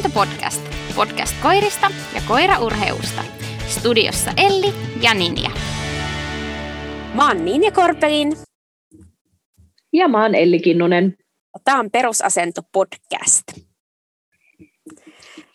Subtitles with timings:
[0.00, 0.62] Asento Podcast.
[0.96, 3.22] Podcast koirista ja koiraurheusta.
[3.66, 5.50] Studiossa Elli ja Ninja.
[7.14, 8.32] Mä oon Ninja Korpelin.
[9.92, 11.16] Ja mä oon Elli Kinnunen.
[11.64, 13.42] Tämä on Perusasento Podcast.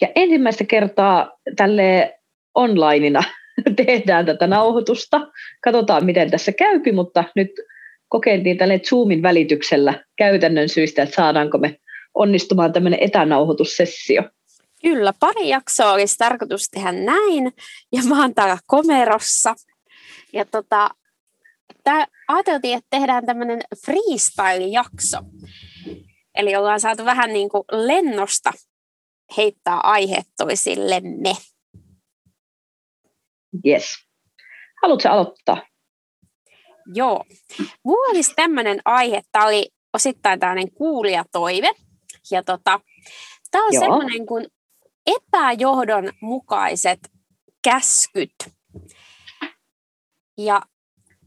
[0.02, 2.20] Ja ensimmäistä kertaa tälle
[2.56, 3.24] onlineina
[3.86, 5.22] tehdään tätä nauhoitusta.
[5.62, 7.52] Katsotaan, miten tässä käypi, mutta nyt
[8.08, 11.80] kokeiltiin tälle Zoomin välityksellä käytännön syistä, että saadaanko me
[12.16, 14.24] onnistumaan tämmöinen etänauhoitussessio.
[14.86, 17.54] Kyllä, pari jaksoa olisi tarkoitus tehdä näin,
[17.92, 19.56] ja mä oon täällä komerossa.
[20.34, 20.90] Ja tota,
[21.84, 25.18] tää, ajateltiin, että tehdään tämmöinen freestyle-jakso.
[26.36, 28.52] Eli ollaan saatu vähän niin kuin lennosta
[29.38, 31.36] heittää aiheet toisillemme.
[33.66, 33.86] Yes.
[34.82, 35.68] Haluatko aloittaa?
[36.94, 37.24] Joo.
[37.84, 41.72] Mulla olisi tämmöinen aihe, tämä oli osittain tämmöinen kuulijatoive.
[42.32, 42.80] Ja tota,
[43.52, 43.84] tämä on Joo.
[43.84, 44.48] semmoinen kuin
[45.08, 47.00] epäjohdonmukaiset
[47.64, 48.36] käskyt.
[50.38, 50.62] Ja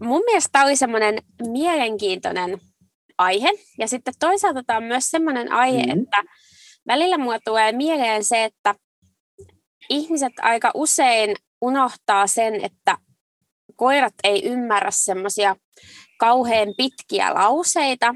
[0.05, 1.19] mun mielestä tämä oli semmoinen
[1.53, 2.61] mielenkiintoinen
[3.19, 3.51] aihe.
[3.79, 6.03] Ja sitten toisaalta tämä on myös semmoinen aihe, mm.
[6.03, 6.23] että
[6.87, 8.75] välillä mulle tulee mieleen se, että
[9.91, 12.99] ihmiset aika usein unohtaa sen, että
[13.77, 15.57] koirat ei ymmärrä semmoisia
[16.19, 18.15] kauhean pitkiä lauseita.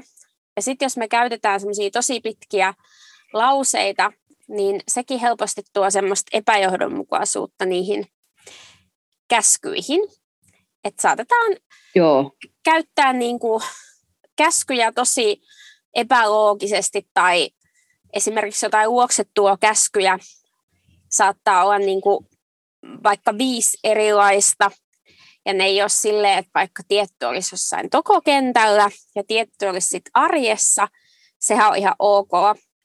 [0.55, 2.73] Ja sitten jos me käytetään semmoisia tosi pitkiä
[3.33, 4.11] lauseita,
[4.49, 8.07] niin sekin helposti tuo semmoista epäjohdonmukaisuutta niihin
[9.27, 10.01] käskyihin.
[10.83, 11.55] Että saatetaan
[11.95, 12.31] Joo.
[12.63, 13.61] käyttää niinku
[14.35, 15.41] käskyjä tosi
[15.93, 17.49] epäloogisesti tai
[18.13, 20.19] esimerkiksi jotain luoksettua käskyjä
[21.11, 22.27] saattaa olla niinku
[23.03, 24.71] vaikka viisi erilaista
[25.45, 30.09] ja ne ei ole silleen, että vaikka tietty olisi jossain tokokentällä ja tietty olisi sit
[30.13, 30.87] arjessa,
[31.39, 32.31] sehän on ihan ok,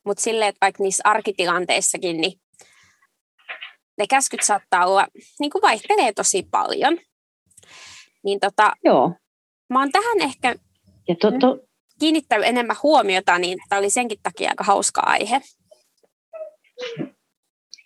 [0.09, 2.33] mutta silleen, että vaikka niissä arkitilanteissakin, niin
[3.99, 5.07] ne käskyt saattaa olla,
[5.41, 6.99] niin kuin vaihtelee tosi paljon.
[8.25, 9.13] Niin tota, Joo.
[9.71, 10.55] mä oon tähän ehkä
[11.09, 11.59] ja to, to...
[12.01, 15.41] kiinnittänyt enemmän huomiota, niin tämä oli senkin takia aika hauska aihe.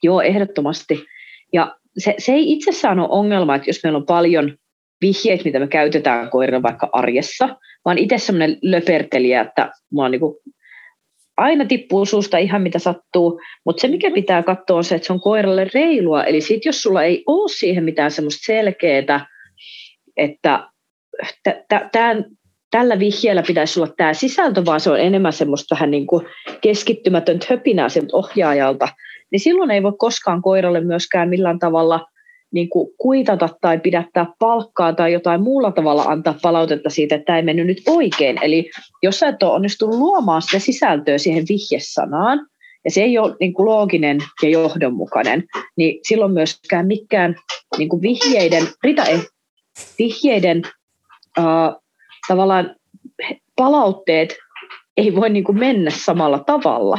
[0.03, 1.05] Joo, ehdottomasti.
[1.53, 4.57] Ja se, se ei itsessään ole ongelma, että jos meillä on paljon
[5.01, 10.21] vihjeitä, mitä me käytetään koirilla vaikka arjessa, vaan itse semmoinen löpertelijä, että mä oon niin
[10.21, 10.35] kuin,
[11.37, 15.13] aina tippuu suusta ihan mitä sattuu, mutta se mikä pitää katsoa on se, että se
[15.13, 19.27] on koiralle reilua, eli sit jos sulla ei ole siihen mitään semmoista selkeää,
[20.17, 20.69] että
[21.93, 22.25] tämän,
[22.71, 26.27] tällä vihjeellä pitäisi olla tämä sisältö, vaan se on enemmän semmoista vähän niin kuin
[26.61, 28.89] keskittymätöntä höpinää sieltä ohjaajalta,
[29.31, 32.07] niin silloin ei voi koskaan koiralle myöskään millään tavalla
[32.53, 37.37] niin kuin kuitata tai pidättää palkkaa tai jotain muulla tavalla antaa palautetta siitä, että tämä
[37.37, 38.39] ei mennyt nyt oikein.
[38.43, 38.71] Eli
[39.03, 42.47] jos sä et ole onnistunut luomaan sitä sisältöä siihen vihjesanaan,
[42.85, 45.45] ja se ei ole niin kuin looginen ja johdonmukainen,
[45.77, 47.37] niin silloin myöskään mikään
[47.79, 49.19] niin kuin vihjeiden, Rita ei,
[49.99, 50.63] vihjeiden
[51.39, 51.45] äh,
[52.29, 52.77] tavallaan
[53.57, 54.37] palautteet
[54.97, 56.99] ei voi niin kuin mennä samalla tavalla.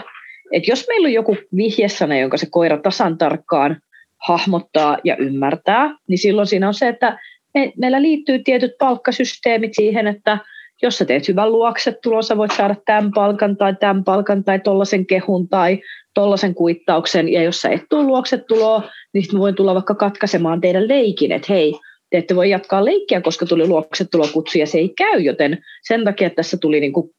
[0.51, 3.81] Et jos meillä on joku vihjesana, jonka se koira tasan tarkkaan
[4.27, 7.19] hahmottaa ja ymmärtää, niin silloin siinä on se, että
[7.53, 10.37] me, meillä liittyy tietyt palkkasysteemit siihen, että
[10.81, 15.05] jos sä teet hyvän luoksetulon, sä voit saada tämän palkan tai tämän palkan tai tollaisen
[15.05, 15.79] kehun tai
[16.13, 18.83] tollaisen kuittauksen, ja jos sä et tule luoksetuloa,
[19.13, 21.73] niin sitten voin tulla vaikka katkaisemaan teidän leikin, että hei,
[22.09, 25.57] te ette voi jatkaa leikkiä, koska tuli luoksetulokutsu ja se ei käy, joten
[25.87, 27.09] sen takia tässä tuli niin kuin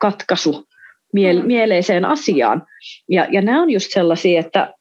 [0.00, 1.46] katkaisu mm.
[1.46, 2.62] mieleiseen asiaan.
[3.08, 4.74] Ja, ja nämä on just sellaisia, että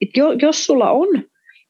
[0.00, 1.08] että jo, jos sulla on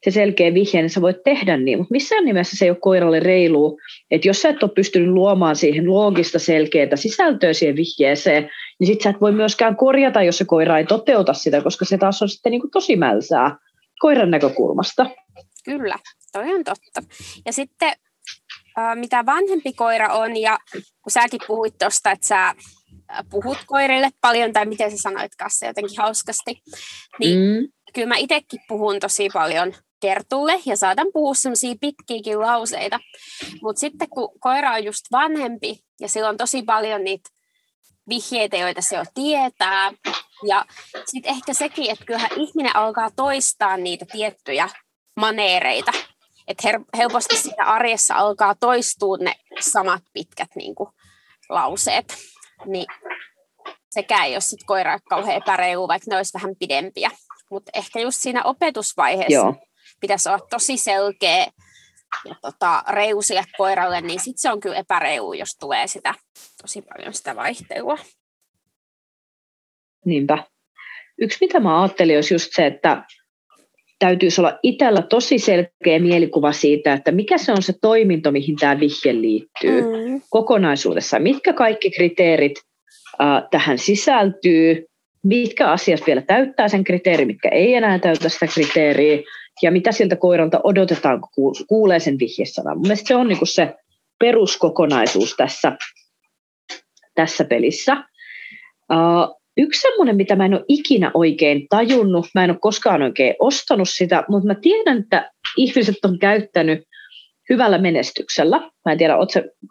[0.05, 3.21] se selkeä vihje, niin sä voit tehdä niin, mutta missään nimessä se ei ole koiralle
[3.21, 3.79] reilu,
[4.11, 8.51] että jos sä et ole pystynyt luomaan siihen loogista selkeää sisältöä siihen vihjeeseen,
[8.81, 11.99] niin sit sä et voi myöskään korjata, jos se koira ei toteuta sitä, koska se
[11.99, 13.57] taas on sitten niin kuin tosi mälsää
[14.01, 15.07] koiran näkökulmasta.
[15.65, 15.99] Kyllä,
[16.33, 17.03] toi on totta.
[17.47, 17.93] Ja sitten
[18.95, 22.55] mitä vanhempi koira on, ja kun säkin puhuit tuosta, että sä
[23.31, 26.63] puhut koirille paljon, tai miten sä sanoit kanssa jotenkin hauskasti,
[27.19, 33.01] niin mm kyllä mä itsekin puhun tosi paljon kertulle ja saatan puhua semmoisia pitkiäkin lauseita.
[33.63, 37.31] Mutta sitten kun koira on just vanhempi ja sillä on tosi paljon niitä
[38.09, 39.93] vihjeitä, joita se jo tietää.
[40.47, 40.65] Ja
[41.05, 44.69] sitten ehkä sekin, että kyllähän ihminen alkaa toistaa niitä tiettyjä
[45.17, 45.93] maneereita.
[46.49, 50.91] Että helposti sitä arjessa alkaa toistua ne samat pitkät niin kuin,
[51.49, 52.17] lauseet.
[52.67, 52.87] Niin
[53.91, 57.11] sekään ei ole sitten koira kauhean epäreilu, vaikka ne olisi vähän pidempiä.
[57.51, 59.55] Mutta ehkä just siinä opetusvaiheessa Joo.
[60.01, 61.47] pitäisi olla tosi selkeä
[62.25, 66.15] ja tota, reilu sille koiralle, niin sitten se on kyllä epäreilu, jos tulee sitä
[66.63, 67.99] tosi paljon sitä vaihtelua.
[70.05, 70.45] Niinpä.
[71.19, 73.05] yksi mitä mä ajattelin olisi just se, että
[73.99, 78.81] täytyisi olla itsellä tosi selkeä mielikuva siitä, että mikä se on se toiminto, mihin tämä
[78.81, 80.23] vihje liittyy mm.
[80.31, 81.19] kokonaisuudessa.
[81.19, 82.61] Mitkä kaikki kriteerit
[83.21, 84.87] äh, tähän sisältyy,
[85.25, 89.19] mitkä asiat vielä täyttää sen kriteeri, mitkä ei enää täytä sitä kriteeriä,
[89.63, 92.81] ja mitä siltä koiralta odotetaan, kun kuulee sen vihjesanan.
[92.81, 93.75] Mielestäni se on niin se
[94.19, 95.77] peruskokonaisuus tässä,
[97.15, 97.97] tässä pelissä.
[98.93, 103.35] Uh, yksi semmoinen, mitä mä en ole ikinä oikein tajunnut, mä en ole koskaan oikein
[103.39, 106.89] ostanut sitä, mutta mä tiedän, että ihmiset on käyttänyt
[107.51, 108.59] hyvällä menestyksellä.
[108.59, 109.17] Mä en tiedä,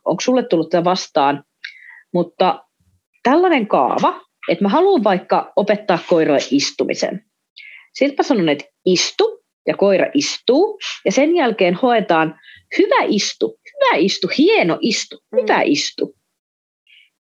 [0.05, 1.43] onko sulle tullut tämä vastaan,
[2.13, 2.63] mutta
[3.23, 7.25] tällainen kaava, että mä haluan vaikka opettaa koiralle istumisen.
[7.93, 12.39] Sitten mä sanon, että istu, ja koira istuu, ja sen jälkeen hoetaan
[12.77, 15.63] hyvä istu, hyvä istu, hieno istu, hyvä mm.
[15.65, 16.15] istu.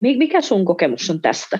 [0.01, 1.59] Mikä sun kokemus on tästä?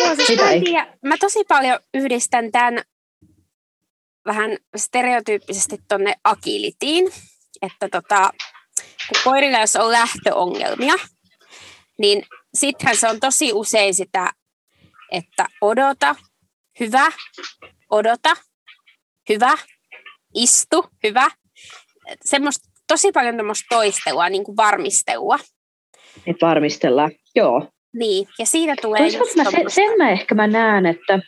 [0.00, 2.82] Joo, siis mä, tiedä, mä tosi paljon yhdistän tämän
[4.26, 7.12] vähän stereotyyppisesti tuonne agilitiin,
[7.62, 8.30] että tota,
[9.08, 10.94] kun koirilla jos on lähtöongelmia,
[11.98, 12.22] niin
[12.54, 14.30] sittenhän se on tosi usein sitä,
[15.12, 16.16] että odota,
[16.80, 17.06] hyvä,
[17.90, 18.30] odota,
[19.28, 19.52] hyvä,
[20.34, 21.28] istu, hyvä.
[22.24, 23.36] Semmoista tosi paljon
[23.68, 25.38] toistelua, niin kuin varmistelua.
[26.26, 27.68] Että varmistellaan, joo.
[27.94, 31.18] Niin, ja siitä tulee just mä sen, sen mä ehkä mä näen, että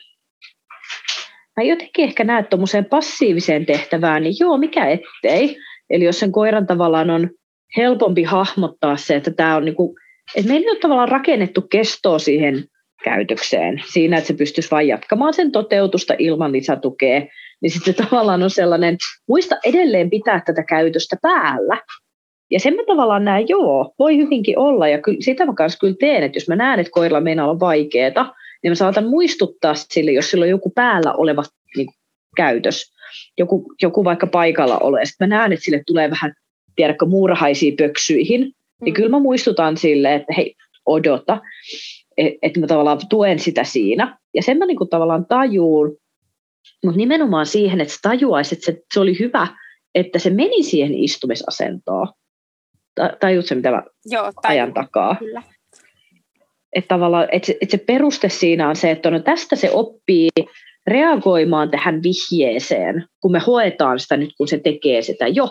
[1.56, 5.56] mä jotenkin ehkä näen tuommoiseen passiiviseen tehtävään, niin joo, mikä ettei.
[5.90, 7.30] Eli jos sen koiran tavallaan on
[7.76, 9.94] helpompi hahmottaa se, että tämä on niinku,
[10.34, 12.64] että meillä on tavallaan rakennettu kestoa siihen
[13.04, 17.22] käytökseen siinä, että se pystyisi vain jatkamaan sen toteutusta ilman lisätukea,
[17.62, 18.96] niin sitten tavallaan on sellainen,
[19.28, 21.78] muista edelleen pitää tätä käytöstä päällä,
[22.50, 25.96] ja sen mä tavallaan näen, joo, voi hyvinkin olla, ja kyllä, sitä mä kanssa kyllä
[26.00, 30.12] teen, että jos mä näen, että koiralla meinaa olla vaikeaa, niin mä saatan muistuttaa sille,
[30.12, 31.42] jos sillä on joku päällä oleva
[31.76, 31.88] niin
[32.36, 32.92] käytös,
[33.38, 36.34] joku, joku vaikka paikalla ole, sitten mä näen, että sille tulee vähän,
[36.76, 38.52] tiedätkö, muurahaisiin pöksyihin,
[38.82, 38.96] niin mm.
[38.96, 40.54] kyllä mä muistutan sille, että hei,
[40.86, 41.40] odota,
[42.16, 44.18] että et mä tavallaan tuen sitä siinä.
[44.34, 45.96] Ja sen mä niin kuin tavallaan tajuun,
[46.84, 49.46] mutta nimenomaan siihen, että se tajuaisi, että se, se oli hyvä,
[49.94, 52.08] että se meni siihen istumisasentoon
[53.20, 55.16] tajutko mitä mä Joo, ajan takaa?
[55.18, 55.42] Kyllä.
[56.72, 60.28] Että tavallaan, että se, että se peruste siinä on se, että no tästä se oppii
[60.86, 65.48] reagoimaan tähän vihjeeseen, kun me hoetaan sitä nyt, kun se tekee sitä jo.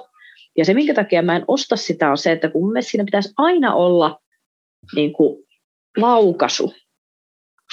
[0.58, 3.34] Ja se, minkä takia mä en osta sitä, on se, että kun me siinä pitäisi
[3.38, 4.20] aina olla
[4.96, 5.44] niin kuin
[5.98, 6.74] laukaisu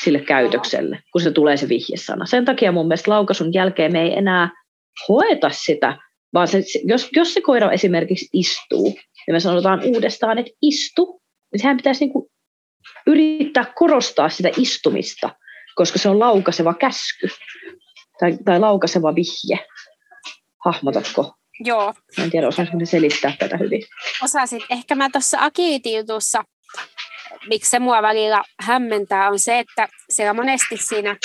[0.05, 2.27] sille käytökselle, kun se tulee se vihjesana.
[2.27, 4.51] Sen takia mun mielestä laukaisun jälkeen me ei enää
[5.09, 5.99] hoeta sitä,
[6.35, 11.21] vaan se, jos, jos se koira esimerkiksi istuu, ja me sanotaan uudestaan, että istu,
[11.53, 12.31] niin sehän pitäisi niin kuin
[13.07, 15.31] yrittää korostaa sitä istumista,
[15.75, 17.29] koska se on laukaiseva käsky
[18.21, 19.67] tai, tai laukaiseva vihje.
[20.65, 21.35] Hahmotatko?
[21.65, 21.95] Joo.
[22.19, 23.83] Mä en tiedä, osaanko selittää tätä hyvin.
[24.23, 24.63] Osasit.
[24.71, 26.45] Ehkä mä tuossa agility-jutussa,
[27.49, 31.17] miksi se mua välillä hämmentää, on se, että siellä monesti siinä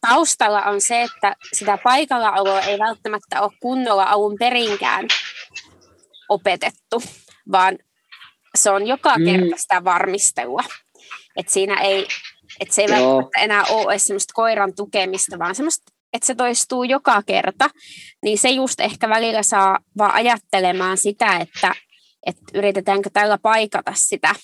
[0.00, 5.06] taustalla on se, että sitä paikallaoloa ei välttämättä ole kunnolla alun perinkään
[6.28, 7.02] opetettu
[7.52, 7.78] vaan
[8.54, 9.24] se on joka mm.
[9.24, 10.62] kerta sitä varmistelua.
[11.36, 12.08] Että siinä ei,
[12.60, 12.96] että se ei Joo.
[12.96, 17.70] välttämättä enää ole semmoista koiran tukemista, vaan semmoista, että se toistuu joka kerta,
[18.22, 21.74] niin se just ehkä välillä saa vaan ajattelemaan sitä, että,
[22.26, 24.34] että yritetäänkö tällä paikata sitä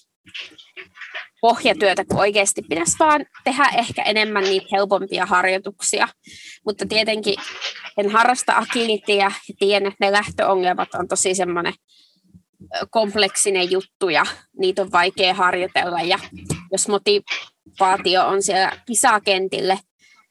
[1.41, 6.09] pohjatyötä, kun oikeasti pitäisi vaan tehdä ehkä enemmän niitä helpompia harjoituksia.
[6.65, 7.35] Mutta tietenkin
[7.97, 11.75] en harrasta agilitia ja tiedän, että ne lähtöongelmat on tosi semmoinen
[12.91, 14.27] kompleksinen juttu ja
[14.59, 16.01] niitä on vaikea harjoitella.
[16.01, 16.19] Ja
[16.73, 19.79] jos motivaatio on siellä kisakentille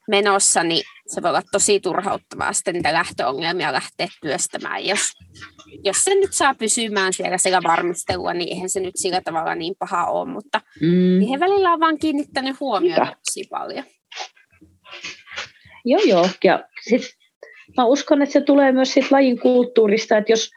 [0.07, 4.85] menossa, niin se voi olla tosi turhauttavaa sitten niitä lähtöongelmia lähteä työstämään.
[4.85, 4.99] Jos,
[5.83, 9.75] jos se nyt saa pysymään siellä siellä varmistelua, niin eihän se nyt sillä tavalla niin
[9.79, 11.19] paha ole, mutta mm.
[11.19, 13.83] siihen välillä on vaan kiinnittänyt huomiota tosi paljon.
[15.85, 16.29] Joo, joo.
[16.43, 17.01] Ja sit
[17.77, 20.49] mä uskon, että se tulee myös siitä lajin kulttuurista, että jos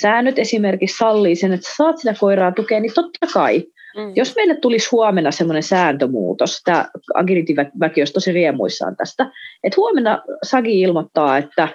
[0.00, 3.64] säännöt esimerkiksi sallii sen, että saat sitä koiraa tukea, niin totta kai.
[3.96, 4.12] Mm.
[4.14, 9.30] Jos meille tulisi huomenna semmoinen sääntömuutos, tämä Agility-väki olisi tosi riemuissaan tästä,
[9.64, 11.68] että huomenna Sagi ilmoittaa, että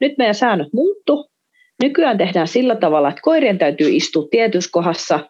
[0.00, 1.30] nyt meidän säännöt muuttu.
[1.82, 5.20] Nykyään tehdään sillä tavalla, että koirien täytyy istua tietyssä kohdassa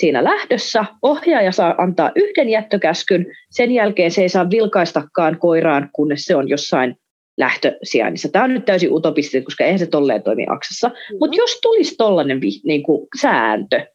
[0.00, 0.84] siinä lähdössä.
[1.02, 6.48] Ohjaaja saa antaa yhden jättökäskyn, sen jälkeen se ei saa vilkaistakaan koiraan, kunnes se on
[6.48, 6.96] jossain
[7.36, 8.28] lähtösijainnissa.
[8.28, 10.88] Tämä on nyt täysin utopistista, koska eihän se tolleen toimi aksassa.
[10.88, 11.16] Mm-hmm.
[11.20, 13.86] Mutta jos tulisi tollainen niin kuin, sääntö,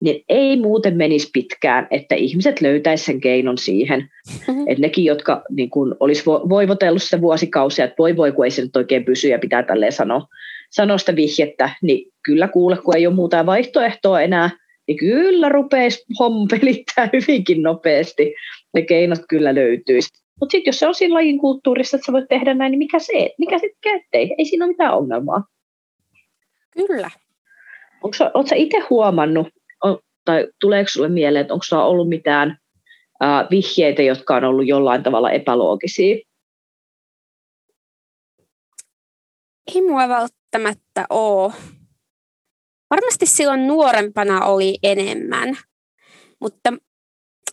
[0.00, 4.00] niin ei muuten menisi pitkään, että ihmiset löytäisivät sen keinon siihen.
[4.00, 4.64] Mm-hmm.
[4.68, 8.62] Että nekin, jotka niin kun olisi voivotellut sitä vuosikausia, että voi voi, kun ei se
[8.62, 10.26] nyt oikein pysy ja pitää tälleen sanoa,
[10.70, 14.50] sanoa sitä vihjettä, niin kyllä kuule, kun ei ole muuta vaihtoehtoa enää,
[14.88, 18.34] niin kyllä rupeisi homma pelittää hyvinkin nopeasti.
[18.74, 20.08] Ne keinot kyllä löytyisi.
[20.40, 22.98] Mutta sitten jos se on siinä lajin kulttuurissa, että sä voit tehdä näin, niin mikä
[22.98, 24.34] se, mikä sitten ettei?
[24.38, 25.44] Ei siinä ole mitään ongelmaa.
[26.86, 27.10] Kyllä.
[28.02, 29.48] Oletko itse huomannut,
[30.24, 32.58] tai tuleeko sinulle mieleen, että onko sinulla ollut mitään
[33.22, 36.16] äh, vihjeitä, jotka on ollut jollain tavalla epäloogisia?
[39.74, 41.52] Ei mua välttämättä ole.
[42.90, 45.56] Varmasti silloin nuorempana oli enemmän,
[46.40, 46.72] mutta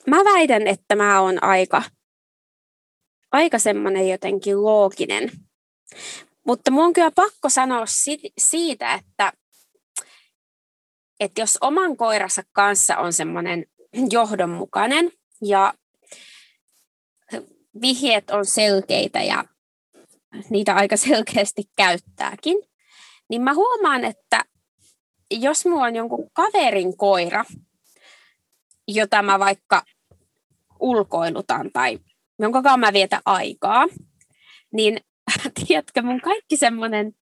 [0.08, 1.84] mä väitän, että mä oon aika,
[3.32, 5.32] aika semmoinen jotenkin looginen.
[6.48, 7.86] Mutta mun on kyllä pakko sanoa
[8.38, 9.34] siitä, että,
[11.19, 13.65] että jos oman koiransa kanssa on semmoinen
[14.12, 15.74] johdonmukainen ja
[17.81, 19.45] vihjeet on selkeitä ja
[20.50, 22.57] niitä aika selkeästi käyttääkin,
[23.29, 24.45] niin mä huomaan, että
[25.31, 27.45] jos mulla on jonkun kaverin koira,
[28.88, 29.84] jota mä vaikka
[30.79, 32.00] ulkoilutan tai
[32.39, 33.86] jonka kanssa mä vietän aikaa,
[34.74, 35.00] niin
[35.67, 37.15] tiedätkö, mun kaikki semmoinen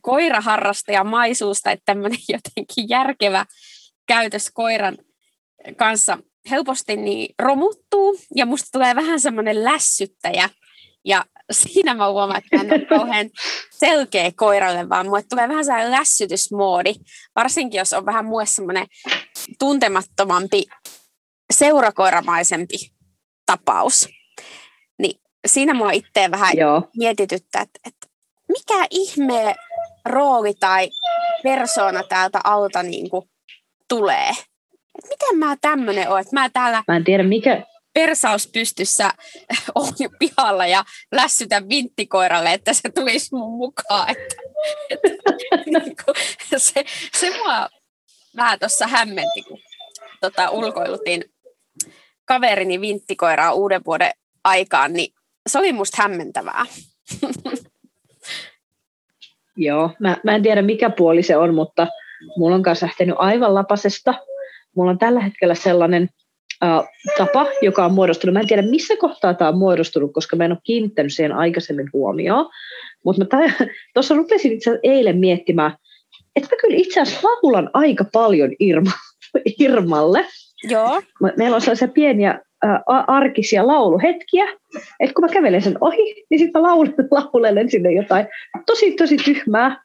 [0.00, 3.46] koiraharrastajamaisuus tai tämmöinen jotenkin järkevä
[4.06, 4.98] käytös koiran
[5.76, 6.18] kanssa
[6.50, 10.48] helposti niin romuttuu ja musta tulee vähän semmoinen lässyttäjä
[11.04, 13.30] ja siinä mä huomaan, että mä en ole kauhean
[13.70, 16.94] selkeä koiralle, vaan mulle tulee vähän sellainen lässytysmoodi,
[17.36, 18.86] varsinkin jos on vähän mulle semmoinen
[19.58, 20.64] tuntemattomampi,
[21.52, 22.76] seurakoiramaisempi
[23.46, 24.08] tapaus.
[24.98, 26.88] Niin siinä mua itse vähän Joo.
[26.96, 28.06] mietityttää, että, että
[28.48, 29.54] mikä ihme
[30.04, 30.90] rooli tai
[31.42, 33.30] persoona täältä alta niin kuin
[33.88, 34.28] tulee.
[34.98, 36.82] Et miten mä tämmöinen oon, että mä täällä...
[36.88, 37.62] Mä en tiedä, mikä,
[37.94, 39.10] persaus pystyssä
[39.74, 44.10] on pihalla ja lässytä vinttikoiralle, että se tulisi mun mukaan.
[44.10, 44.36] Että,
[44.90, 46.16] että, niin kuin,
[46.56, 47.68] se, se mua
[48.36, 49.58] vähän tuossa hämmenti, kun
[50.20, 51.24] tota, ulkoilutin
[52.24, 54.12] kaverini vinttikoiraa uuden vuoden
[54.44, 55.14] aikaan, niin
[55.48, 56.66] se oli musta hämmentävää.
[59.56, 61.86] Joo, mä, mä en tiedä mikä puoli se on, mutta
[62.36, 64.14] mulla on kanssa lähtenyt aivan lapasesta.
[64.76, 66.08] Mulla on tällä hetkellä sellainen
[66.64, 66.84] äh,
[67.18, 68.32] tapa, joka on muodostunut.
[68.32, 71.90] Mä en tiedä, missä kohtaa tämä on muodostunut, koska mä en ole kiinnittänyt siihen aikaisemmin
[71.92, 72.50] huomioon.
[73.04, 73.26] Mutta
[73.94, 75.76] tuossa rupesin itse eilen miettimään,
[76.36, 78.92] että mä kyllä itse asiassa laulan aika paljon Irma,
[79.60, 80.24] Irmalle.
[80.64, 81.02] Joo.
[81.36, 82.40] Meillä on sellaisia pieniä
[83.06, 84.44] arkisia lauluhetkiä,
[85.00, 88.26] että kun mä kävelen sen ohi, niin sitten mä laulen, laulelen sinne jotain
[88.66, 89.84] tosi, tosi tyhmää.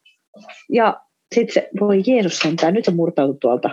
[0.69, 1.01] Ja
[1.35, 3.69] sitten se, voi Jeesus sentään, nyt se murtautu tuolta.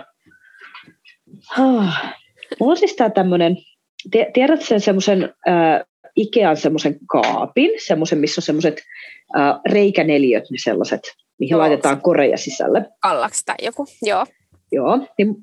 [1.57, 2.13] Ah.
[2.59, 3.57] Mulla on siis tää tämmönen,
[4.33, 5.81] tiedätkö sen semmoisen äh,
[6.15, 8.81] Ikean semmoisen kaapin, semmoisen, missä on semmoiset
[9.37, 11.01] äh, reikäneliöt, ne sellaiset,
[11.39, 11.59] mihin joo.
[11.59, 12.85] laitetaan koreja sisälle.
[12.99, 14.25] Kallaksi tai joku, joo.
[14.71, 15.35] Joo, niin,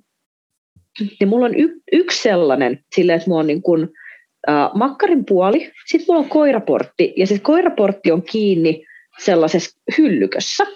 [0.98, 3.88] niin mulla on y, yksi sellainen, silleen, että mulla on niin kuin,
[4.48, 8.84] äh, makkarin puoli, sitten mulla on koiraportti, ja sitten koiraportti on kiinni
[9.24, 10.66] sellaisessa hyllykössä.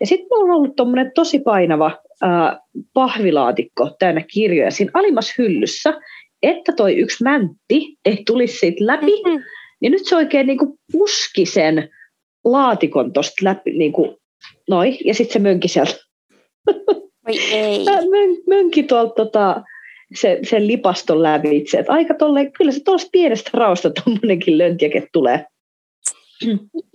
[0.00, 2.58] Ja sitten mulla on ollut tuommoinen tosi painava äh,
[2.92, 5.94] pahvilaatikko täynnä kirjoja siinä alimmassa hyllyssä,
[6.42, 9.42] että toi yksi mäntti ei tulisi siitä läpi, mm-hmm.
[9.80, 11.88] niin nyt se oikein niin kuin puski sen
[12.44, 14.16] laatikon tuosta läpi, niin kuin,
[14.68, 15.94] noi, ja sitten se mönki sieltä.
[17.28, 17.84] Oi ei.
[17.84, 19.62] Mön, mönki tuolta tota,
[20.14, 21.78] se, sen lipaston lävitse.
[21.78, 25.46] Et aika tolle, kyllä se tuosta pienestä raosta tuommoinenkin löntiäke tulee.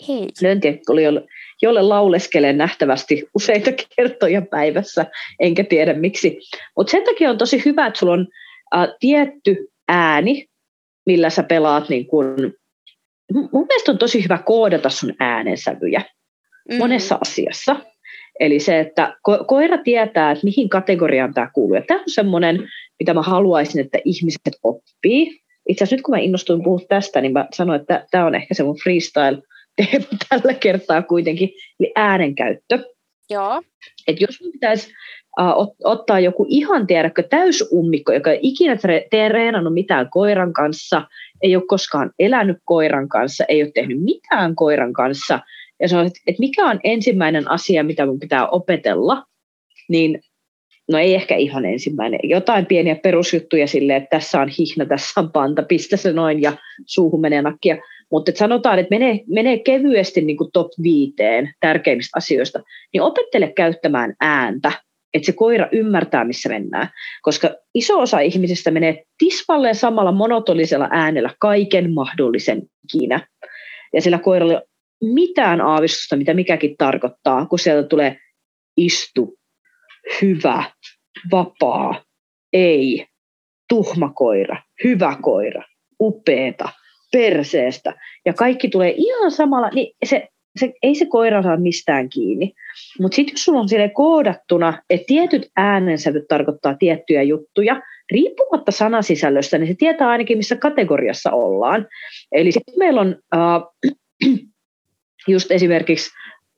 [0.07, 0.27] Hei.
[0.41, 1.03] Löntiäke tuli
[1.61, 5.05] jolle lauleskelen nähtävästi useita kertoja päivässä,
[5.39, 6.39] enkä tiedä miksi.
[6.77, 8.27] Mutta sen takia on tosi hyvä, että sulla on
[8.75, 10.45] äh, tietty ääni,
[11.05, 12.53] millä sä pelaat niin kun,
[13.33, 16.01] mun mielestä on tosi hyvä koodata sun äänensävyjä
[16.71, 16.77] mm.
[16.77, 17.75] monessa asiassa.
[18.39, 21.75] Eli se, että ko- koira tietää, että mihin kategoriaan tämä kuuluu.
[21.75, 25.39] Ja tämä on semmoinen, mitä mä haluaisin, että ihmiset oppii.
[25.69, 28.53] Itse asiassa nyt kun mä innostuin puhua tästä, niin mä sanoin, että tämä on ehkä
[28.53, 29.41] se mun freestyle
[29.77, 31.49] teema tällä kertaa kuitenkin,
[31.79, 32.79] eli äänenkäyttö.
[33.29, 33.61] Joo.
[34.07, 34.91] Et jos mun pitäisi
[35.39, 38.77] uh, ottaa joku ihan tiedäkö täysummikko, joka ei ikinä
[39.09, 41.07] treenannut mitään koiran kanssa,
[41.41, 45.39] ei ole koskaan elänyt koiran kanssa, ei ole tehnyt mitään koiran kanssa,
[45.83, 49.23] ja sanoit, että, että mikä on ensimmäinen asia, mitä mun pitää opetella,
[49.89, 50.21] niin
[50.91, 55.31] no ei ehkä ihan ensimmäinen, jotain pieniä perusjuttuja silleen, että tässä on hihna, tässä on
[55.31, 56.53] panta, pistä se noin ja
[56.85, 57.77] suuhun menee nakkia.
[58.11, 62.59] Mutta et sanotaan, että menee, menee kevyesti niin kuin top viiteen tärkeimmistä asioista,
[62.93, 64.71] niin opettele käyttämään ääntä.
[65.13, 66.89] että se koira ymmärtää, missä mennään.
[67.21, 73.27] Koska iso osa ihmisistä menee tismalleen samalla monotonisella äänellä kaiken mahdollisen ikinä.
[73.93, 74.61] Ja sillä koiralla
[75.05, 78.17] mitään aavistusta, mitä mikäkin tarkoittaa, kun sieltä tulee
[78.77, 79.37] istu,
[80.21, 80.63] hyvä,
[81.31, 82.03] vapaa,
[82.53, 83.07] ei,
[83.69, 85.63] tuhma koira, hyvä koira,
[86.01, 86.69] upeeta,
[87.11, 87.93] perseestä.
[88.25, 90.27] Ja kaikki tulee ihan samalla, niin se,
[90.59, 92.53] se, ei se koira saa mistään kiinni.
[92.99, 97.81] Mutta sitten jos sulla on sille koodattuna, että tietyt äänensävyt tarkoittaa tiettyjä juttuja,
[98.11, 101.87] riippumatta sanasisällöstä, niin se tietää ainakin, missä kategoriassa ollaan.
[102.31, 103.41] Eli sitten meillä on äh,
[105.27, 106.11] just esimerkiksi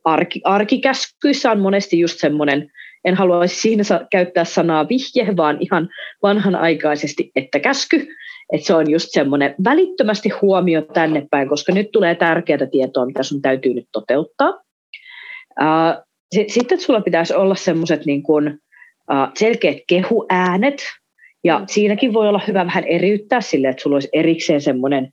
[0.03, 2.71] arki, arkikäskyissä on monesti just semmoinen,
[3.05, 5.89] en haluaisi siinä käyttää sanaa vihje, vaan ihan
[6.23, 8.07] vanhanaikaisesti, että käsky.
[8.53, 13.23] Että se on just semmoinen välittömästi huomio tänne päin, koska nyt tulee tärkeää tietoa, mitä
[13.23, 14.61] sun täytyy nyt toteuttaa.
[16.47, 18.59] Sitten sulla pitäisi olla semmoiset niin kuin,
[19.35, 20.83] selkeät kehuäänet,
[21.43, 25.09] ja siinäkin voi olla hyvä vähän eriyttää sille, että sulla olisi erikseen semmoinen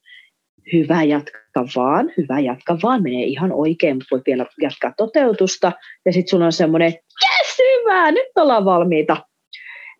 [0.72, 1.38] hyvä jatka
[1.76, 5.72] vaan, hyvä jatka vaan, menee ihan oikein, mutta voi vielä jatkaa toteutusta.
[6.06, 9.16] Ja sitten sulla on semmoinen, yes, hyvä, nyt ollaan valmiita.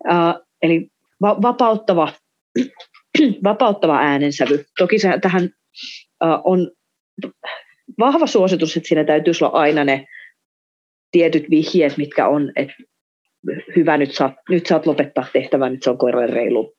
[0.09, 0.87] Uh, eli
[1.21, 2.13] va- vapauttava,
[3.43, 4.65] vapauttava äänensävy.
[4.77, 5.43] Toki se, tähän
[6.23, 6.71] uh, on
[7.99, 10.07] vahva suositus, että siinä täytyy olla aina ne
[11.11, 12.73] tietyt vihjeet, mitkä on, että
[13.75, 16.73] hyvä, nyt saat, nyt saat lopettaa tehtävän, nyt se on koiralle reilu.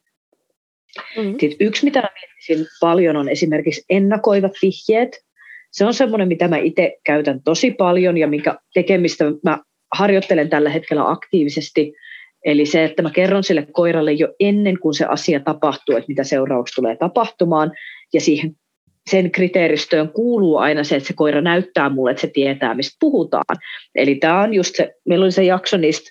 [1.17, 1.37] Mm-hmm.
[1.41, 5.25] Sitten yksi, mitä mä miettisin paljon, on esimerkiksi ennakoivat vihjeet.
[5.71, 9.59] Se on semmoinen, mitä mä itse käytän tosi paljon ja minkä tekemistä mä
[9.95, 11.93] harjoittelen tällä hetkellä aktiivisesti.
[12.45, 16.25] Eli se, että mä kerron sille koiralle jo ennen kuin se asia tapahtuu, että mitä
[16.25, 17.73] seuraavaksi tulee tapahtumaan.
[18.13, 18.57] Ja siihen
[19.11, 23.57] sen kriteeristöön kuuluu aina se, että se koira näyttää mulle, että se tietää, mistä puhutaan.
[23.95, 26.11] Eli tämä on just se, meillä oli se jakso niistä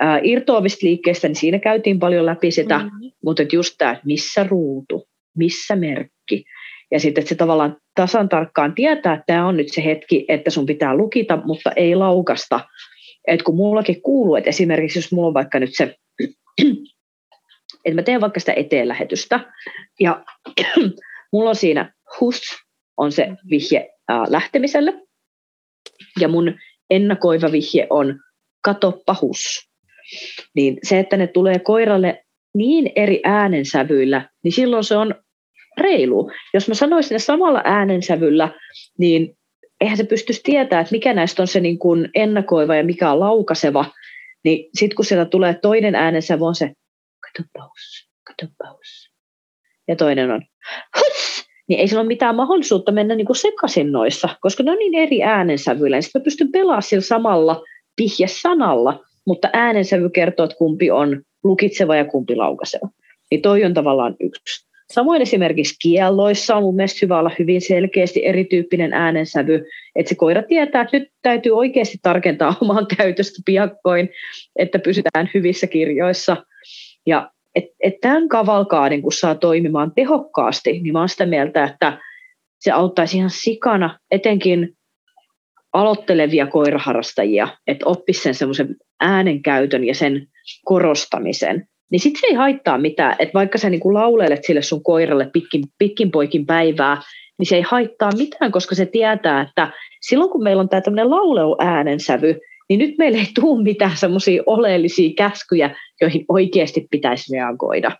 [0.00, 3.10] ää, irtoavista liikkeistä, niin siinä käytiin paljon läpi sitä, mm-hmm.
[3.24, 6.44] mutta että just tämä, missä ruutu, missä merkki.
[6.90, 10.50] Ja sitten, että se tavallaan tasan tarkkaan tietää, että tämä on nyt se hetki, että
[10.50, 12.60] sun pitää lukita, mutta ei laukasta.
[13.26, 15.84] Että kun mullakin kuuluu, että esimerkiksi jos mulla on vaikka nyt se,
[17.84, 19.40] että mä teen vaikka sitä eteenlähetystä,
[20.00, 20.24] ja
[21.32, 22.42] mulla on siinä hus,
[22.96, 24.92] on se vihje ää, lähtemiselle,
[26.20, 26.54] ja mun
[26.90, 28.20] ennakoiva vihje on
[28.64, 29.67] katoppa hus
[30.54, 35.14] niin se, että ne tulee koiralle niin eri äänensävyillä, niin silloin se on
[35.78, 36.30] reilu.
[36.54, 38.48] Jos mä sanoisin ne samalla äänensävyllä,
[38.98, 39.36] niin
[39.80, 43.20] eihän se pystyisi tietää, että mikä näistä on se niin kuin ennakoiva ja mikä on
[43.20, 43.84] laukaseva.
[44.44, 46.72] Niin sitten kun sieltä tulee toinen äänensävy, on se
[47.20, 49.12] katopaus, katopaus.
[49.88, 50.42] Ja toinen on
[50.98, 54.78] huts, niin ei sillä ole mitään mahdollisuutta mennä niin kuin sekaisin noissa, koska ne on
[54.78, 56.00] niin eri äänensävyillä.
[56.00, 57.62] Sitten mä pystyn pelaamaan sillä samalla
[58.00, 62.88] vihjesanalla, mutta äänensävy kertoo, että kumpi on lukitseva ja kumpi laukaiseva.
[63.30, 64.68] Niin toi on tavallaan yksi.
[64.92, 69.64] Samoin esimerkiksi kielloissa on mun mielestä hyvä olla hyvin selkeästi erityyppinen äänensävy,
[69.96, 74.08] että se koira tietää, että nyt täytyy oikeasti tarkentaa omaa käytöstä piakkoin,
[74.56, 76.36] että pysytään hyvissä kirjoissa.
[77.06, 81.98] Ja että et tämän kavalkaadin, kun saa toimimaan tehokkaasti, niin mä oon sitä mieltä, että
[82.60, 84.77] se auttaisi ihan sikana, etenkin
[85.80, 90.26] aloittelevia koiraharrastajia, että oppisi sen semmoisen äänenkäytön ja sen
[90.64, 95.30] korostamisen, niin sitten se ei haittaa mitään, että vaikka sä niinku laulelet sille sun koiralle
[95.32, 97.02] pitkin, pitkin poikin päivää,
[97.38, 101.10] niin se ei haittaa mitään, koska se tietää, että silloin kun meillä on tämä tämmöinen
[101.10, 102.38] lauleuäänensävy,
[102.68, 107.90] niin nyt meillä ei tule mitään semmoisia oleellisia käskyjä, joihin oikeasti pitäisi reagoida.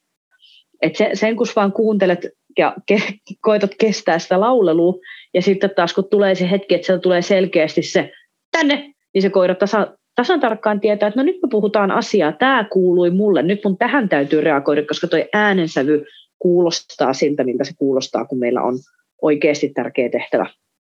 [0.82, 2.26] Et se, sen kun vaan kuuntelet
[2.58, 3.02] ja ke,
[3.40, 4.94] koetat kestää sitä laulelua,
[5.34, 8.12] ja sitten taas kun tulee se hetki, että sieltä tulee selkeästi se
[8.50, 12.64] tänne, niin se koira tasa, tasan tarkkaan tietää, että no nyt me puhutaan asiaa, tämä
[12.72, 16.04] kuului mulle, nyt mun tähän täytyy reagoida, koska tuo äänensävy
[16.38, 18.74] kuulostaa siltä, miltä se kuulostaa, kun meillä on
[19.22, 20.46] oikeasti tärkeä tehtävä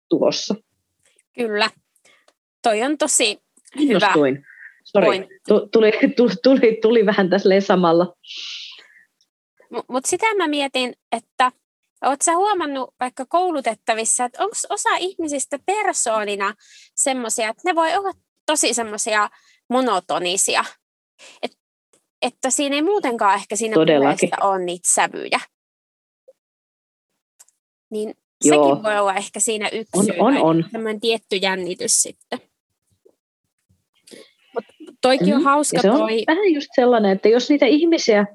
[0.08, 0.54] tulossa.
[1.34, 1.70] Kyllä.
[2.62, 3.38] Toi on tosi
[3.78, 4.12] hyvä.
[4.84, 5.28] Sori,
[5.72, 8.14] tuli, tuli, tuli, tuli vähän tässä samalla.
[9.88, 11.52] Mutta sitä mä mietin, että
[12.04, 16.54] Oletko sä huomannut vaikka koulutettavissa, että onko osa ihmisistä persoonina
[16.94, 18.12] semmoisia, että ne voi olla
[18.46, 19.30] tosi semmoisia
[19.70, 20.64] monotonisia,
[21.42, 21.52] Et,
[22.22, 23.76] että siinä ei muutenkaan ehkä siinä
[24.40, 25.40] ole niitä sävyjä.
[27.90, 28.68] Niin Joo.
[28.68, 30.64] sekin voi olla ehkä siinä yksi on, on, on.
[30.72, 32.38] semmoinen tietty jännitys sitten.
[34.54, 34.64] Mut
[35.00, 35.34] toikin mm.
[35.34, 36.00] on hauska ja se toi...
[36.00, 38.26] on vähän just sellainen, että jos niitä ihmisiä,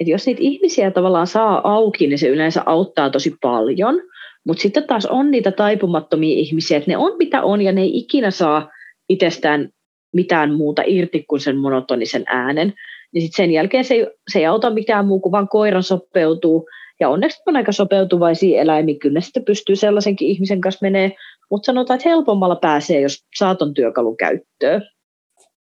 [0.00, 4.02] että jos niitä ihmisiä tavallaan saa auki, niin se yleensä auttaa tosi paljon.
[4.46, 7.98] Mutta sitten taas on niitä taipumattomia ihmisiä, että ne on mitä on ja ne ei
[7.98, 8.70] ikinä saa
[9.08, 9.70] itsestään
[10.12, 12.74] mitään muuta irti kuin sen monotonisen äänen.
[13.12, 16.68] Niin sit sen jälkeen se ei, se ei auta mitään muu kuin vaan koiran sopeutuu.
[17.00, 21.12] Ja onneksi on aika sopeutuvaisia eläimiä, kyllä sitten pystyy sellaisenkin ihmisen kanssa menee,
[21.50, 24.82] mutta sanotaan, että helpommalla pääsee, jos saaton työkalu käyttöön.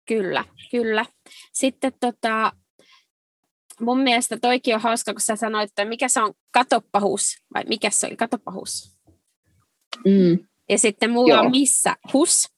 [0.08, 1.04] Kyllä, kyllä.
[1.52, 2.52] Sitten tota,
[3.80, 7.90] mun mielestä toikin on hauska, kun sä sanoit, että mikä se on katoppahus, vai mikä
[7.90, 8.96] se oli katoppahus?
[10.04, 10.38] Mm.
[10.68, 11.44] Ja sitten mulla Joo.
[11.44, 12.48] on missä hus,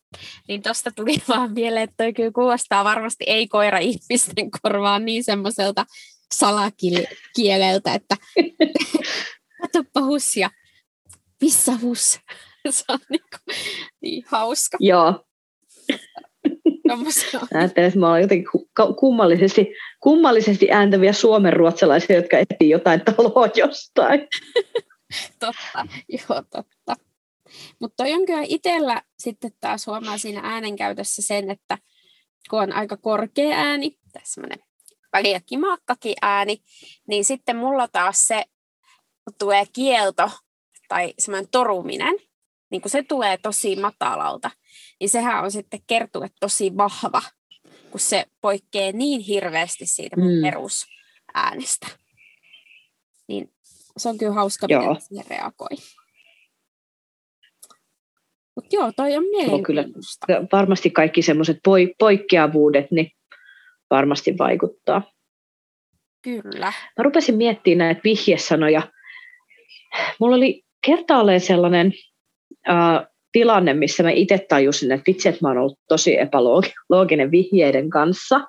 [0.48, 5.86] niin tosta tuli vaan mieleen, että toi kyllä kuulostaa varmasti ei-koira ihmisten korvaan niin semmoiselta
[6.34, 8.16] salakieleltä, että
[9.62, 10.50] katoppa hus ja
[11.40, 12.18] missä hus.
[12.70, 13.56] Se on niin, kuin,
[14.02, 14.78] niin hauska.
[14.80, 15.24] Joo.
[17.54, 18.48] Ajattelen, että me ollaan jotenkin
[18.86, 19.66] kummallisesti,
[20.00, 24.20] kummallisesti ääntäviä suomenruotsalaisia, jotka etsii jotain taloa jostain.
[25.40, 26.96] totta, joo totta.
[27.80, 31.78] Mutta toi on kyllä itsellä sitten taas huomaa siinä äänenkäytössä sen, että
[32.50, 34.40] kun on aika korkea ääni, tässä
[35.12, 36.62] väliä kimaakkakin ääni,
[37.06, 38.44] niin sitten mulla taas se,
[39.38, 40.30] tulee kielto
[40.88, 42.14] tai semmoinen toruminen,
[42.70, 44.50] niin kun se tulee tosi matalalta,
[45.00, 47.22] niin sehän on sitten kertue tosi vahva,
[47.90, 50.42] kun se poikkeaa niin hirveästi siitä mun mm.
[50.42, 51.86] perusäänestä.
[53.28, 53.52] Niin
[53.96, 55.76] se on kyllä hauska, miten siihen reagoi.
[58.56, 60.26] Mutta joo, toi on mielenkiintoista.
[60.26, 61.58] Kyllä, varmasti kaikki semmoiset
[61.98, 63.10] poikkeavuudet, niin
[63.90, 65.12] varmasti vaikuttaa.
[66.22, 66.72] Kyllä.
[66.96, 68.82] Mä rupesin miettimään näitä vihjesanoja.
[70.20, 71.92] Mulla oli kertaalleen sellainen
[72.68, 73.06] äh,
[73.38, 78.40] tilanne, missä mä itse tajusin, että vitsi, että mä oon ollut tosi epälooginen vihjeiden kanssa.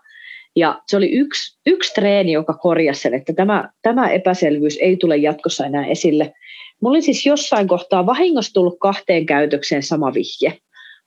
[0.56, 5.17] Ja se oli yksi, yksi treeni, joka korjasi sen, että tämä, tämä epäselvyys ei tule
[5.17, 6.34] jatkossa enää esille.
[6.82, 10.58] Mulla oli siis jossain kohtaa vahingossa tullut kahteen käytökseen sama vihje.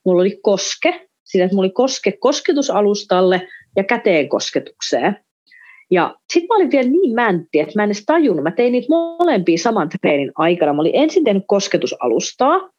[0.05, 5.17] Mulla oli koske, siinä että mulla oli koske kosketusalustalle ja käteen kosketukseen.
[5.91, 8.43] Ja sitten mä olin vielä niin mäntti, että mä en edes tajunnut.
[8.43, 10.73] Mä tein niitä molempia saman treenin aikana.
[10.73, 12.71] Mä olin ensin tehnyt kosketusalustaa,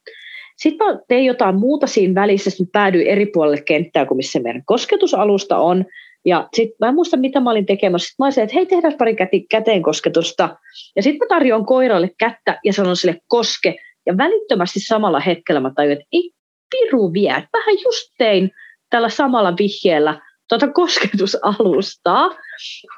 [0.64, 4.64] sitten mä tein jotain muuta siinä välissä, sitten päädyin eri puolelle kenttää kuin missä meidän
[4.66, 5.86] kosketusalusta on.
[6.26, 8.08] Ja sitten mä en muista, mitä mä olin tekemässä.
[8.08, 9.16] Sitten mä olisin, että hei, tehdään pari
[9.50, 10.58] käteen kosketusta.
[10.96, 13.76] Ja sitten mä tarjoan koiralle kättä ja sanon sille koske.
[14.06, 16.32] Ja välittömästi samalla hetkellä mä tajuin, että ei
[16.72, 17.30] piru vie.
[17.30, 18.52] Vähän just tein
[18.90, 22.30] tällä samalla vihjeellä tuota kosketusalustaa.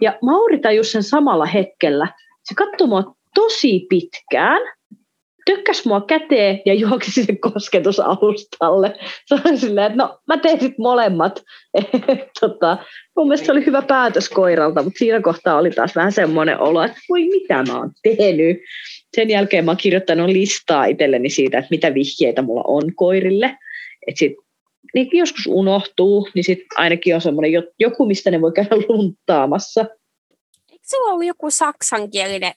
[0.01, 2.07] Ja Mauri tajus sen samalla hetkellä.
[2.43, 4.61] Se katsoi mua tosi pitkään
[5.45, 8.97] tökkäs mua käteen ja juoksi sinne kosketusalustalle.
[9.29, 11.43] Sanoin silleen, että no mä tein sitten molemmat.
[12.41, 12.77] tota,
[13.15, 16.83] mun mielestä se oli hyvä päätös koiralta, mutta siinä kohtaa oli taas vähän semmoinen olo,
[16.83, 18.57] että voi mitä mä oon tehnyt.
[19.15, 23.57] Sen jälkeen mä oon kirjoittanut listaa itselleni siitä, että mitä vihjeitä mulla on koirille.
[24.07, 24.33] Että sit,
[24.93, 29.85] niin joskus unohtuu, niin sitten ainakin on semmoinen joku, mistä ne voi käydä luntaamassa.
[30.71, 32.53] Eikö sulla ollut joku saksankielinen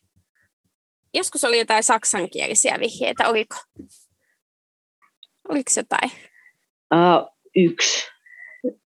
[1.18, 3.56] joskus oli jotain saksankielisiä vihjeitä, oliko?
[5.48, 6.10] Oliko jotain?
[6.94, 8.06] Uh, yksi.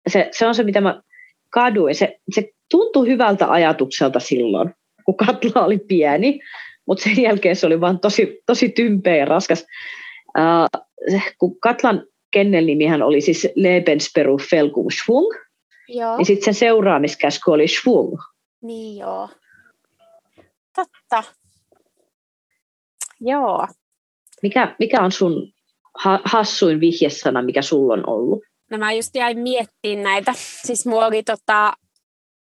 [0.08, 1.02] Se, se on se, mitä mä
[1.50, 1.96] kaduin.
[1.96, 4.74] Se, se tuntui hyvältä ajatukselta silloin,
[5.06, 6.40] kun Katla oli pieni,
[6.88, 9.66] mutta sen jälkeen se oli vaan tosi, tosi tympeä ja raskas.
[10.38, 10.82] Uh,
[11.38, 15.28] kun Katlan kennelnimihän oli siis Lebensperu Felkum Schwung,
[15.88, 16.18] Joo.
[16.18, 18.18] niin sitten sen seuraamiskäsky oli Schwung.
[18.62, 19.30] Niin joo.
[20.76, 21.24] Totta.
[23.22, 23.68] Joo.
[24.42, 25.54] Mikä, mikä on sun
[26.26, 28.44] hassuin vihjesana, mikä sulla on ollut?
[28.72, 30.34] No mä just jäin miettimään näitä.
[30.38, 31.74] Siis mulla oli, tota,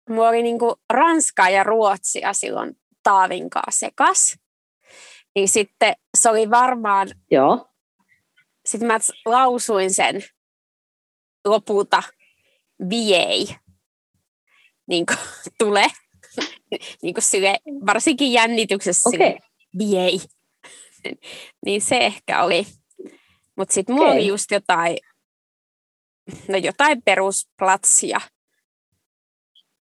[0.08, 4.36] mulla oli niinku Ranskaa ja Ruotsia silloin Taavin kanssa sekas.
[5.34, 7.08] Niin sitten se oli varmaan...
[7.30, 7.66] Joo.
[8.66, 10.22] Sitten mä lausuin sen
[11.44, 12.02] lopulta
[12.90, 13.48] viei.
[14.86, 15.18] Niin kuin
[15.58, 15.86] tule.
[17.02, 17.56] niin kuin sille,
[17.86, 19.18] varsinkin jännityksessä okay.
[19.18, 19.38] sille,
[19.78, 20.20] viei.
[21.66, 22.66] Niin se ehkä oli.
[23.56, 24.18] Mutta sitten mulla okay.
[24.18, 24.96] oli just jotain,
[26.48, 28.20] no jotain perusplatsia,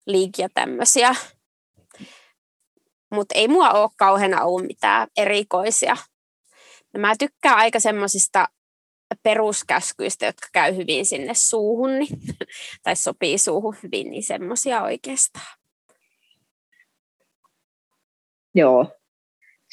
[0.08, 1.16] liikiä tämmöisiä.
[3.12, 5.98] Mutta ei mua ole kauheana ollut mitään erikoisia.
[6.94, 8.48] No mä tykkään aika semmoisista
[9.24, 12.20] peruskäskyistä, jotka käy hyvin sinne suuhun, niin,
[12.84, 15.58] tai sopii suuhun hyvin, niin semmoisia oikeastaan.
[18.56, 18.99] Joo,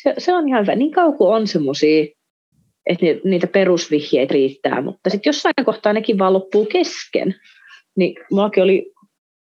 [0.02, 0.74] se, se on ihan hyvä.
[0.74, 2.06] Niin kauan kuin on semmoisia,
[2.86, 7.34] että niitä perusvihjeitä riittää, mutta sitten jossain kohtaa nekin vaan loppuu kesken.
[7.96, 8.92] Niin mullakin oli,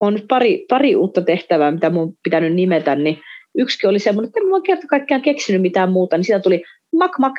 [0.01, 3.19] on pari, pari uutta tehtävää, mitä mun pitänyt nimetä, niin
[3.55, 7.19] yksi oli semmoinen, että en mä kerta kaikkiaan keksinyt mitään muuta, niin siitä tuli mak
[7.19, 7.35] mak.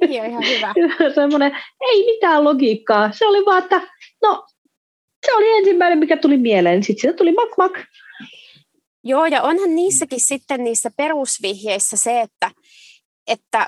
[0.00, 0.74] Sekin on ihan hyvä.
[1.14, 3.12] semmoinen, ei mitään logiikkaa.
[3.12, 3.80] Se oli vaan, että
[4.22, 4.46] no
[5.26, 6.82] se oli ensimmäinen, mikä tuli mieleen.
[6.82, 7.72] Sitten siitä tuli mak mak.
[9.04, 12.50] Joo, ja onhan niissäkin sitten niissä perusvihjeissä se, että,
[13.26, 13.66] että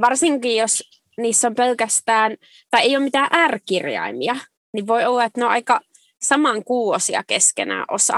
[0.00, 0.82] varsinkin jos
[1.18, 2.36] niissä on pelkästään,
[2.70, 4.36] tai ei ole mitään R-kirjaimia,
[4.72, 5.80] niin voi olla, että ne on aika
[6.22, 8.16] samankuuosia keskenään osa,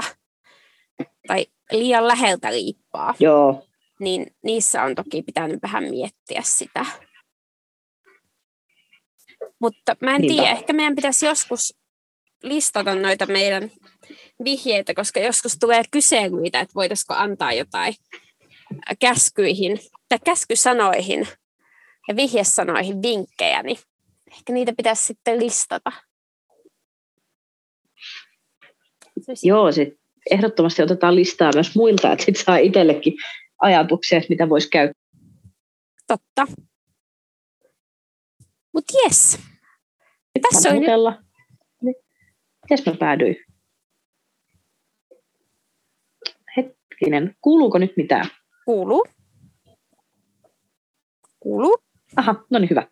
[1.27, 3.15] tai liian läheltä liippaa.
[3.19, 3.67] Joo.
[3.99, 6.85] Niin niissä on toki pitänyt vähän miettiä sitä.
[9.59, 10.41] Mutta mä en Niinpä.
[10.41, 11.77] tiedä, ehkä meidän pitäisi joskus
[12.43, 13.71] listata noita meidän
[14.43, 17.93] vihjeitä, koska joskus tulee kyselyitä, että voitaisiko antaa jotain
[18.99, 21.27] käskyihin tai käskysanoihin
[22.07, 23.77] ja vihjesanoihin vinkkejä, niin
[24.31, 25.91] ehkä niitä pitäisi sitten listata.
[29.43, 29.89] Joo, sit
[30.31, 33.13] ehdottomasti otetaan listaa myös muilta, että sit saa itsellekin
[33.61, 35.01] ajatuksia, että mitä voisi käyttää.
[36.07, 36.47] Totta.
[38.73, 39.39] Mutta jes.
[40.41, 40.89] Tässä oli nyt.
[41.81, 41.95] Niin.
[42.69, 43.50] Mites mä päädyin?
[47.01, 48.25] Hetkinen, kuuluuko nyt mitään?
[48.65, 49.05] kuuluu.
[51.39, 51.77] Kuuluu.
[52.17, 52.87] Aha, no niin hyvä.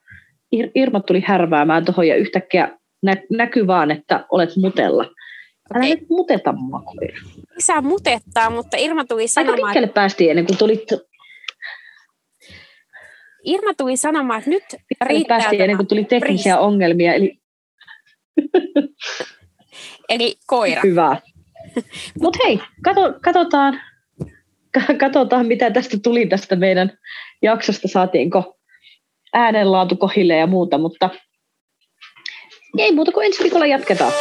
[0.52, 5.04] Ir- Irma tuli härväämään tuohon ja yhtäkkiä nä- näkyy vaan, että olet mutella.
[5.04, 5.96] Älä Okei.
[5.96, 6.82] nyt muteta mua.
[6.82, 7.18] koira.
[7.56, 10.84] Lisää mutettaa, mutta Irma tuli Aika sanomaan, pitkälle päästiin ennen kuin tulit,
[13.44, 14.64] Irma tuli sanomaan, että nyt
[15.06, 17.40] riittää päästiin ennen kuin tuli teknisiä rist- ongelmia, eli
[20.10, 20.82] Eli koira.
[20.84, 21.18] hyvä.
[22.22, 23.80] Mutta hei, kato, katsotaan, ka-
[25.00, 26.92] katsotaan, mitä tästä tuli tästä meidän
[27.42, 28.58] jaksosta, saatiinko
[29.34, 31.10] äänenlaatu kohille ja muuta, mutta
[32.78, 34.12] ei muuta kuin ensi viikolla jatketaan.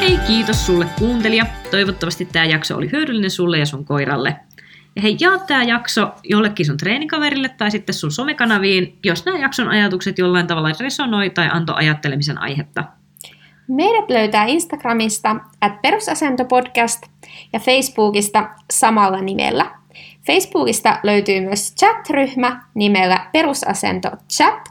[0.00, 1.46] Hei, kiitos sulle kuuntelija.
[1.70, 4.47] Toivottavasti tämä jakso oli hyödyllinen sulle ja sun koiralle.
[5.02, 10.18] Hei, jaa tämä jakso jollekin sun treenikaverille tai sitten sun somekanaviin, jos nämä jakson ajatukset
[10.18, 12.84] jollain tavalla resonoi tai antoi ajattelemisen aihetta.
[13.68, 17.02] Meidät löytää Instagramista at perusasentopodcast
[17.52, 19.70] ja Facebookista samalla nimellä.
[20.26, 24.68] Facebookista löytyy myös chat-ryhmä nimellä Perusasento Chat,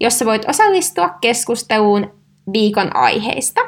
[0.00, 2.10] jossa voit osallistua keskusteluun
[2.52, 3.60] viikon aiheista.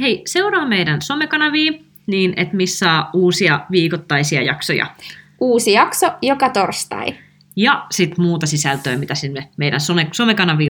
[0.00, 1.72] Hei, seuraa meidän somekanavia,
[2.06, 4.86] niin että missä saa uusia viikoittaisia jaksoja.
[5.40, 7.14] Uusi jakso joka torstai.
[7.56, 10.68] Ja sitten muuta sisältöä, mitä sinne meidän some- somekanaviin